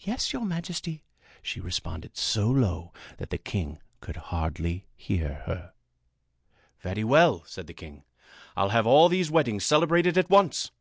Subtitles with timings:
[0.00, 1.04] "Yes, your majesty,"
[1.40, 5.72] she responded, so low that the king could hardly hear her.
[6.80, 8.02] "Very well," said the king.
[8.56, 10.72] "I'll have all these weddings celebrated at once."